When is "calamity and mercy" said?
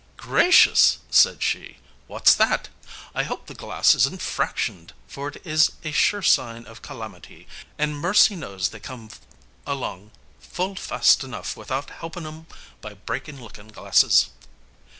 6.81-8.35